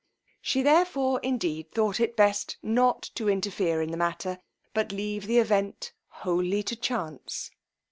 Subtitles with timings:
[0.41, 4.39] She therefore indeed thought it best not to interfere in the matter,
[4.73, 7.51] but leave the event wholly to chance.